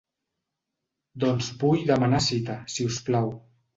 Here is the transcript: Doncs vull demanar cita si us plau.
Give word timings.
Doncs 1.23 1.51
vull 1.65 1.85
demanar 1.91 2.23
cita 2.29 2.57
si 2.77 2.89
us 2.93 2.99
plau. 3.11 3.31